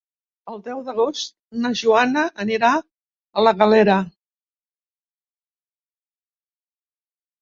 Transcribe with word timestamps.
El 0.51 0.61
deu 0.67 0.79
d'agost 0.85 1.29
na 1.65 1.71
Joana 1.81 2.23
anirà 2.45 2.71
a 2.79 3.45
la 3.49 3.53
Galera. 3.61 3.99